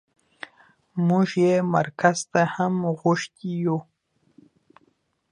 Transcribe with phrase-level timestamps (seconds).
[1.07, 3.77] موږ يې مرکز ته هم غوښتي يو.